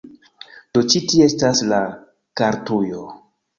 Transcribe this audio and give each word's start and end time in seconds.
Do 0.77 0.83
ĉi 0.93 1.01
tie 1.11 1.27
estas 1.33 1.63
la 1.73 1.83
kartujo 2.43 3.07